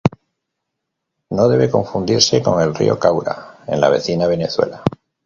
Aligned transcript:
No 1.29 1.47
debe 1.47 1.69
confundirse 1.69 2.41
con 2.41 2.59
el 2.59 2.73
Río 2.73 2.97
Caura 2.97 3.59
en 3.67 3.79
la 3.79 3.89
vecina 3.89 4.25
Venezuela. 4.25 4.81